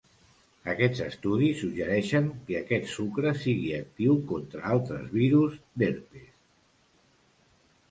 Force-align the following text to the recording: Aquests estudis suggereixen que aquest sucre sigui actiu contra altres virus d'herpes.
Aquests 0.71 1.01
estudis 1.07 1.59
suggereixen 1.63 2.29
que 2.47 2.55
aquest 2.61 2.89
sucre 2.95 3.35
sigui 3.45 3.69
actiu 3.81 4.17
contra 4.33 4.65
altres 4.79 5.15
virus 5.21 5.63
d'herpes. 5.85 6.27